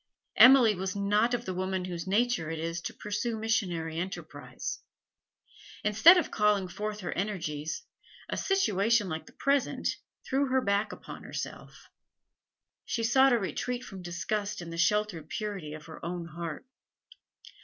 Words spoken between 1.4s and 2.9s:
the women whose nature it is